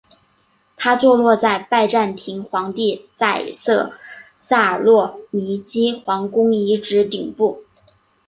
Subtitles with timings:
[0.77, 3.91] 它坐落在拜占庭皇帝在塞
[4.39, 7.63] 萨洛尼基皇宫遗址顶部。